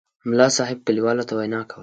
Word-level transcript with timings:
ملک 0.29 0.51
صاحب 0.57 0.77
کلیوالو 0.87 1.27
ته 1.27 1.33
وینا 1.39 1.61
کوله. 1.69 1.79